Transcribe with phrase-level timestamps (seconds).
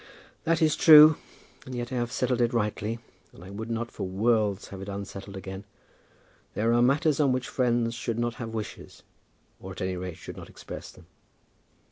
[0.45, 1.17] "That is true;
[1.63, 2.97] and yet I have settled it rightly,
[3.33, 5.63] and I would not for worlds have it unsettled again.
[6.55, 9.03] There are matters on which friends should not have wishes,
[9.59, 11.05] or at any rate should not express them."